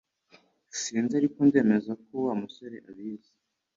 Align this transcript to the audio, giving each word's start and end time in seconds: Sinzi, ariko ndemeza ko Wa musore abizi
Sinzi, 0.81 1.13
ariko 1.19 1.37
ndemeza 1.47 1.91
ko 2.03 2.13
Wa 2.25 2.33
musore 2.41 2.75
abizi 2.89 3.31